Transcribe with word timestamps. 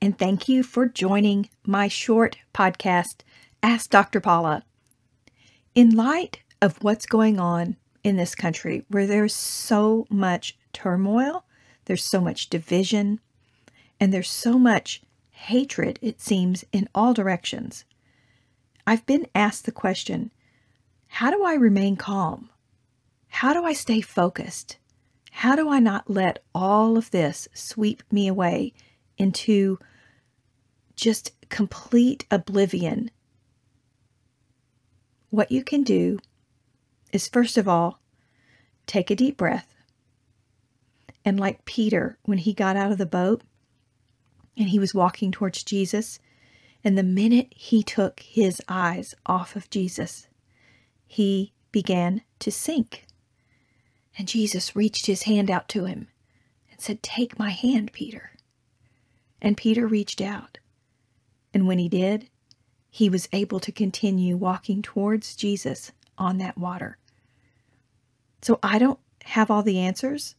and 0.00 0.16
thank 0.16 0.48
you 0.48 0.62
for 0.62 0.86
joining 0.86 1.48
my 1.66 1.88
short 1.88 2.36
podcast, 2.54 3.22
Ask 3.62 3.90
Dr. 3.90 4.20
Paula. 4.20 4.64
In 5.74 5.96
light 5.96 6.40
of 6.62 6.82
what's 6.82 7.06
going 7.06 7.40
on 7.40 7.76
in 8.04 8.16
this 8.16 8.34
country, 8.34 8.84
where 8.88 9.06
there's 9.06 9.34
so 9.34 10.06
much 10.08 10.56
turmoil, 10.72 11.44
there's 11.86 12.04
so 12.04 12.20
much 12.20 12.48
division, 12.48 13.20
and 13.98 14.12
there's 14.12 14.30
so 14.30 14.58
much 14.58 15.02
hatred, 15.30 15.98
it 16.00 16.20
seems, 16.20 16.64
in 16.72 16.88
all 16.94 17.12
directions, 17.12 17.84
I've 18.86 19.04
been 19.06 19.26
asked 19.34 19.64
the 19.64 19.72
question 19.72 20.30
how 21.08 21.30
do 21.30 21.42
I 21.42 21.54
remain 21.54 21.96
calm? 21.96 22.50
How 23.28 23.52
do 23.52 23.64
I 23.64 23.72
stay 23.72 24.00
focused? 24.00 24.78
How 25.30 25.56
do 25.56 25.68
I 25.68 25.80
not 25.80 26.10
let 26.10 26.42
all 26.54 26.98
of 26.98 27.10
this 27.10 27.48
sweep 27.54 28.02
me 28.10 28.28
away 28.28 28.74
into 29.18 29.78
just 30.96 31.32
complete 31.48 32.26
oblivion, 32.30 33.10
what 35.30 35.52
you 35.52 35.62
can 35.62 35.82
do 35.82 36.18
is 37.12 37.28
first 37.28 37.56
of 37.56 37.68
all, 37.68 38.00
take 38.86 39.10
a 39.10 39.16
deep 39.16 39.36
breath. 39.36 39.74
And 41.24 41.38
like 41.38 41.64
Peter, 41.64 42.18
when 42.22 42.38
he 42.38 42.52
got 42.52 42.76
out 42.76 42.92
of 42.92 42.98
the 42.98 43.06
boat 43.06 43.42
and 44.56 44.68
he 44.68 44.78
was 44.78 44.94
walking 44.94 45.30
towards 45.30 45.62
Jesus, 45.62 46.18
and 46.82 46.96
the 46.96 47.02
minute 47.02 47.52
he 47.54 47.82
took 47.82 48.20
his 48.20 48.62
eyes 48.68 49.14
off 49.26 49.56
of 49.56 49.68
Jesus, 49.68 50.28
he 51.06 51.52
began 51.72 52.22
to 52.38 52.50
sink. 52.50 53.06
And 54.16 54.26
Jesus 54.26 54.74
reached 54.74 55.06
his 55.06 55.24
hand 55.24 55.50
out 55.50 55.68
to 55.70 55.84
him 55.84 56.08
and 56.70 56.80
said, 56.80 57.02
Take 57.02 57.38
my 57.38 57.50
hand, 57.50 57.92
Peter. 57.92 58.32
And 59.40 59.56
Peter 59.56 59.86
reached 59.86 60.20
out. 60.20 60.58
And 61.54 61.66
when 61.66 61.78
he 61.78 61.88
did, 61.88 62.28
he 62.90 63.08
was 63.08 63.28
able 63.32 63.60
to 63.60 63.72
continue 63.72 64.36
walking 64.36 64.82
towards 64.82 65.36
Jesus 65.36 65.92
on 66.16 66.38
that 66.38 66.58
water. 66.58 66.98
So 68.42 68.58
I 68.62 68.78
don't 68.78 68.98
have 69.24 69.50
all 69.50 69.62
the 69.62 69.78
answers, 69.78 70.34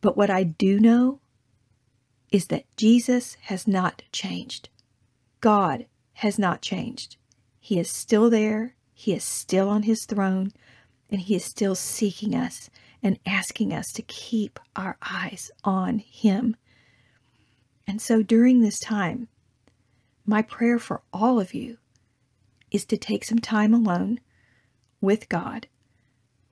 but 0.00 0.16
what 0.16 0.30
I 0.30 0.42
do 0.42 0.80
know 0.80 1.20
is 2.32 2.46
that 2.46 2.64
Jesus 2.76 3.36
has 3.42 3.66
not 3.66 4.02
changed. 4.12 4.68
God 5.40 5.86
has 6.14 6.38
not 6.38 6.62
changed. 6.62 7.16
He 7.58 7.78
is 7.78 7.90
still 7.90 8.30
there, 8.30 8.74
He 8.92 9.12
is 9.12 9.24
still 9.24 9.68
on 9.68 9.82
His 9.82 10.04
throne, 10.04 10.52
and 11.10 11.20
He 11.20 11.34
is 11.34 11.44
still 11.44 11.74
seeking 11.74 12.34
us 12.34 12.70
and 13.02 13.18
asking 13.26 13.72
us 13.72 13.92
to 13.92 14.02
keep 14.02 14.60
our 14.76 14.96
eyes 15.02 15.50
on 15.64 15.98
Him. 15.98 16.56
And 17.90 18.00
so 18.00 18.22
during 18.22 18.60
this 18.60 18.78
time, 18.78 19.26
my 20.24 20.42
prayer 20.42 20.78
for 20.78 21.02
all 21.12 21.40
of 21.40 21.54
you 21.54 21.78
is 22.70 22.84
to 22.84 22.96
take 22.96 23.24
some 23.24 23.40
time 23.40 23.74
alone 23.74 24.20
with 25.00 25.28
God, 25.28 25.66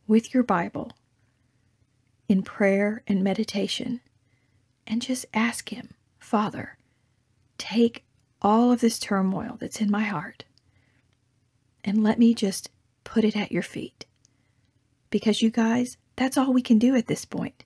with 0.09 0.35
your 0.35 0.43
Bible, 0.43 0.91
in 2.29 2.43
prayer 2.43 3.05
and 3.07 3.23
meditation, 3.23 4.01
and 4.85 5.01
just 5.01 5.27
ask 5.33 5.69
Him, 5.69 5.95
Father, 6.19 6.77
take 7.57 8.05
all 8.43 8.73
of 8.73 8.81
this 8.81 8.99
turmoil 8.99 9.59
that's 9.61 9.81
in 9.81 9.93
my 9.93 10.03
heart 10.03 10.43
and 11.85 12.03
let 12.03 12.19
me 12.19 12.35
just 12.35 12.69
put 13.05 13.23
it 13.23 13.37
at 13.37 13.53
your 13.53 13.63
feet. 13.63 14.07
Because 15.09 15.41
you 15.41 15.51
guys, 15.51 15.99
that's 16.17 16.37
all 16.37 16.53
we 16.53 16.63
can 16.63 16.81
do 16.81 16.97
at 16.97 17.07
this 17.07 17.25
point. 17.25 17.63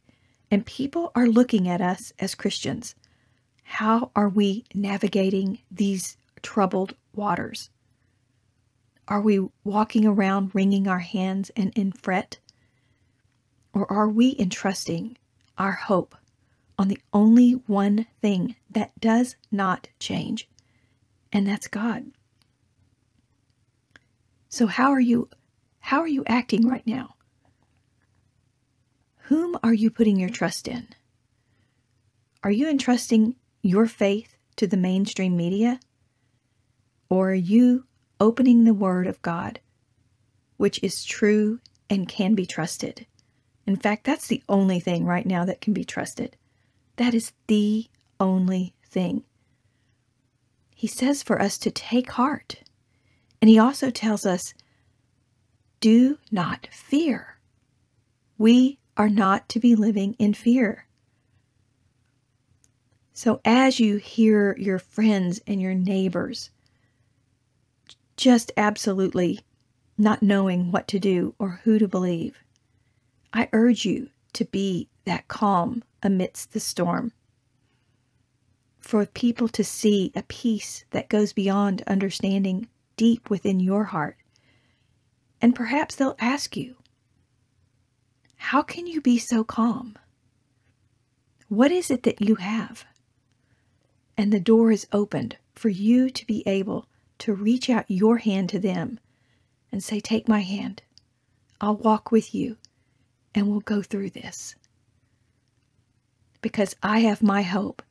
And 0.50 0.66
people 0.66 1.10
are 1.14 1.26
looking 1.26 1.66
at 1.70 1.80
us 1.80 2.12
as 2.19 2.34
Christians. 2.34 2.94
How 3.76 4.10
are 4.14 4.28
we 4.28 4.66
navigating 4.74 5.60
these 5.70 6.18
troubled 6.42 6.94
waters? 7.14 7.70
Are 9.08 9.22
we 9.22 9.48
walking 9.64 10.04
around 10.04 10.54
wringing 10.54 10.86
our 10.86 10.98
hands 10.98 11.50
and 11.56 11.72
in 11.74 11.90
fret? 11.92 12.38
Or 13.72 13.90
are 13.90 14.10
we 14.10 14.36
entrusting 14.38 15.16
our 15.56 15.72
hope 15.72 16.14
on 16.78 16.88
the 16.88 17.00
only 17.14 17.52
one 17.66 18.06
thing 18.20 18.56
that 18.70 18.92
does 19.00 19.36
not 19.50 19.88
change, 19.98 20.50
and 21.32 21.48
that's 21.48 21.66
God? 21.66 22.12
So 24.50 24.66
how 24.66 24.92
are 24.92 25.00
you 25.00 25.30
how 25.80 26.00
are 26.00 26.06
you 26.08 26.24
acting 26.26 26.68
right 26.68 26.86
now? 26.86 27.14
Whom 29.28 29.56
are 29.62 29.72
you 29.72 29.90
putting 29.90 30.20
your 30.20 30.28
trust 30.28 30.68
in? 30.68 30.88
Are 32.44 32.50
you 32.50 32.68
entrusting 32.68 33.36
your 33.62 33.86
faith 33.86 34.36
to 34.56 34.66
the 34.66 34.76
mainstream 34.76 35.36
media? 35.36 35.80
Or 37.08 37.30
are 37.30 37.34
you 37.34 37.84
opening 38.20 38.64
the 38.64 38.74
Word 38.74 39.06
of 39.06 39.22
God, 39.22 39.60
which 40.56 40.82
is 40.82 41.04
true 41.04 41.60
and 41.88 42.08
can 42.08 42.34
be 42.34 42.46
trusted? 42.46 43.06
In 43.66 43.76
fact, 43.76 44.04
that's 44.04 44.26
the 44.26 44.42
only 44.48 44.80
thing 44.80 45.04
right 45.04 45.26
now 45.26 45.44
that 45.44 45.60
can 45.60 45.72
be 45.72 45.84
trusted. 45.84 46.36
That 46.96 47.14
is 47.14 47.32
the 47.46 47.86
only 48.18 48.74
thing. 48.84 49.24
He 50.74 50.86
says 50.88 51.22
for 51.22 51.40
us 51.40 51.58
to 51.58 51.70
take 51.70 52.10
heart. 52.10 52.56
And 53.40 53.48
he 53.48 53.58
also 53.58 53.90
tells 53.90 54.26
us, 54.26 54.54
do 55.80 56.18
not 56.30 56.68
fear. 56.70 57.38
We 58.38 58.78
are 58.96 59.08
not 59.08 59.48
to 59.50 59.60
be 59.60 59.74
living 59.74 60.14
in 60.18 60.34
fear. 60.34 60.86
So, 63.14 63.40
as 63.44 63.78
you 63.78 63.96
hear 63.96 64.56
your 64.58 64.78
friends 64.78 65.40
and 65.46 65.60
your 65.60 65.74
neighbors 65.74 66.50
just 68.16 68.52
absolutely 68.56 69.40
not 69.98 70.22
knowing 70.22 70.72
what 70.72 70.88
to 70.88 70.98
do 70.98 71.34
or 71.38 71.60
who 71.64 71.78
to 71.78 71.86
believe, 71.86 72.38
I 73.32 73.48
urge 73.52 73.84
you 73.84 74.08
to 74.32 74.46
be 74.46 74.88
that 75.04 75.28
calm 75.28 75.84
amidst 76.02 76.52
the 76.52 76.60
storm. 76.60 77.12
For 78.80 79.04
people 79.04 79.48
to 79.48 79.62
see 79.62 80.10
a 80.14 80.22
peace 80.22 80.84
that 80.90 81.08
goes 81.08 81.32
beyond 81.32 81.82
understanding 81.86 82.68
deep 82.96 83.28
within 83.28 83.60
your 83.60 83.84
heart. 83.84 84.16
And 85.40 85.54
perhaps 85.54 85.94
they'll 85.94 86.16
ask 86.18 86.56
you, 86.56 86.76
How 88.36 88.62
can 88.62 88.86
you 88.86 89.00
be 89.00 89.18
so 89.18 89.44
calm? 89.44 89.98
What 91.48 91.70
is 91.70 91.90
it 91.90 92.04
that 92.04 92.20
you 92.20 92.36
have? 92.36 92.86
And 94.22 94.32
the 94.32 94.38
door 94.38 94.70
is 94.70 94.86
opened 94.92 95.36
for 95.52 95.68
you 95.68 96.08
to 96.08 96.24
be 96.26 96.44
able 96.46 96.86
to 97.18 97.34
reach 97.34 97.68
out 97.68 97.84
your 97.88 98.18
hand 98.18 98.48
to 98.48 98.60
them 98.60 99.00
and 99.72 99.82
say, 99.82 99.98
Take 99.98 100.28
my 100.28 100.42
hand. 100.42 100.80
I'll 101.60 101.74
walk 101.74 102.12
with 102.12 102.32
you 102.32 102.56
and 103.34 103.48
we'll 103.48 103.62
go 103.62 103.82
through 103.82 104.10
this. 104.10 104.54
Because 106.40 106.76
I 106.84 107.00
have 107.00 107.20
my 107.20 107.42
hope 107.42 107.82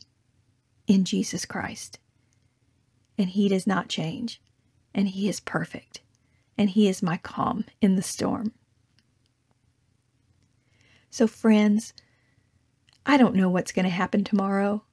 in 0.87 1.03
Jesus 1.03 1.43
Christ. 1.43 1.99
And 3.17 3.31
He 3.31 3.49
does 3.49 3.67
not 3.67 3.89
change. 3.89 4.41
And 4.95 5.09
He 5.09 5.27
is 5.27 5.41
perfect. 5.41 5.99
And 6.57 6.69
He 6.69 6.87
is 6.87 7.03
my 7.03 7.17
calm 7.17 7.65
in 7.81 7.97
the 7.97 8.01
storm. 8.01 8.53
So, 11.09 11.27
friends, 11.27 11.91
I 13.05 13.17
don't 13.17 13.35
know 13.35 13.49
what's 13.49 13.73
going 13.73 13.83
to 13.83 13.89
happen 13.89 14.23
tomorrow. 14.23 14.85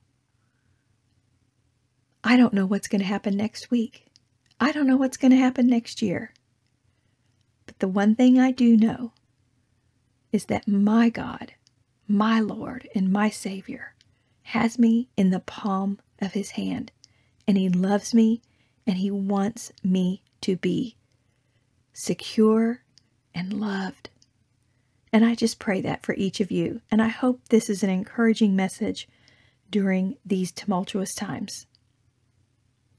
I 2.24 2.36
don't 2.36 2.54
know 2.54 2.66
what's 2.66 2.88
going 2.88 3.00
to 3.00 3.06
happen 3.06 3.36
next 3.36 3.70
week. 3.70 4.06
I 4.60 4.72
don't 4.72 4.86
know 4.86 4.96
what's 4.96 5.16
going 5.16 5.30
to 5.30 5.36
happen 5.36 5.66
next 5.66 6.02
year. 6.02 6.32
But 7.66 7.78
the 7.78 7.88
one 7.88 8.14
thing 8.14 8.38
I 8.38 8.50
do 8.50 8.76
know 8.76 9.12
is 10.32 10.46
that 10.46 10.66
my 10.66 11.08
God, 11.10 11.54
my 12.06 12.40
Lord, 12.40 12.88
and 12.94 13.12
my 13.12 13.30
Savior 13.30 13.94
has 14.42 14.78
me 14.78 15.08
in 15.16 15.30
the 15.30 15.40
palm 15.40 15.98
of 16.20 16.32
His 16.32 16.50
hand, 16.50 16.90
and 17.46 17.56
He 17.56 17.68
loves 17.68 18.12
me, 18.12 18.42
and 18.86 18.96
He 18.96 19.10
wants 19.10 19.70
me 19.84 20.22
to 20.40 20.56
be 20.56 20.96
secure 21.92 22.82
and 23.34 23.52
loved. 23.52 24.10
And 25.12 25.24
I 25.24 25.34
just 25.34 25.58
pray 25.58 25.80
that 25.82 26.04
for 26.04 26.14
each 26.14 26.40
of 26.40 26.50
you, 26.50 26.80
and 26.90 27.00
I 27.00 27.08
hope 27.08 27.48
this 27.48 27.70
is 27.70 27.82
an 27.82 27.90
encouraging 27.90 28.56
message 28.56 29.08
during 29.70 30.16
these 30.24 30.50
tumultuous 30.50 31.14
times. 31.14 31.66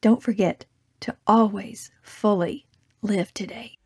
Don't 0.02 0.24
forget 0.24 0.66
to 1.02 1.16
always 1.28 1.92
fully 2.02 2.66
live 3.02 3.34
today. 3.34 3.78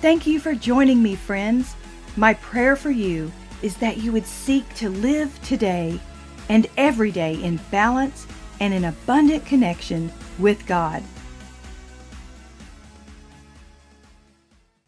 Thank 0.00 0.26
you 0.26 0.40
for 0.40 0.54
joining 0.54 1.02
me, 1.02 1.14
friends. 1.14 1.74
My 2.16 2.34
prayer 2.34 2.74
for 2.74 2.90
you 2.90 3.30
is 3.62 3.76
that 3.76 3.98
you 3.98 4.12
would 4.12 4.26
seek 4.26 4.72
to 4.76 4.88
live 4.88 5.38
today 5.42 6.00
and 6.48 6.66
every 6.76 7.10
day 7.12 7.34
in 7.42 7.60
balance 7.70 8.26
and 8.60 8.72
in 8.72 8.84
abundant 8.84 9.44
connection 9.44 10.10
with 10.38 10.66
God 10.66 11.02